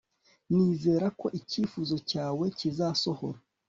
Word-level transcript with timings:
nizere 0.53 1.07
ko 1.19 1.27
icyifuzo 1.39 1.95
cyawe 2.09 2.45
kizasohora 2.57 3.39